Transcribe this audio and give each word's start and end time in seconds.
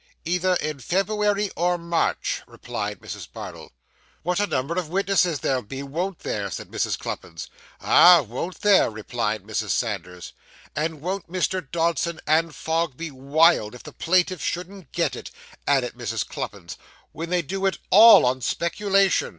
'Either 0.25 0.55
in 0.55 0.79
February 0.79 1.51
or 1.55 1.77
March,' 1.77 2.41
replied 2.47 2.97
Mrs. 3.01 3.31
Bardell. 3.31 3.71
'What 4.23 4.39
a 4.39 4.47
number 4.47 4.75
of 4.79 4.89
witnesses 4.89 5.41
there'll 5.41 5.61
be, 5.61 5.83
won't 5.83 6.17
there?' 6.21 6.49
said 6.49 6.69
Mrs. 6.69 6.97
Cluppins. 6.97 7.49
'Ah! 7.79 8.23
won't 8.23 8.61
there!' 8.61 8.89
replied 8.89 9.43
Mrs. 9.43 9.69
Sanders. 9.69 10.33
'And 10.75 11.01
won't 11.01 11.31
Mr. 11.31 11.61
Dodson 11.69 12.19
and 12.25 12.55
Fogg 12.55 12.97
be 12.97 13.11
wild 13.11 13.75
if 13.75 13.83
the 13.83 13.93
plaintiff 13.93 14.41
shouldn't 14.43 14.91
get 14.91 15.15
it?' 15.15 15.29
added 15.67 15.93
Mrs. 15.93 16.25
Cluppins, 16.27 16.77
'when 17.11 17.29
they 17.29 17.43
do 17.43 17.67
it 17.67 17.77
all 17.91 18.25
on 18.25 18.41
speculation! 18.41 19.29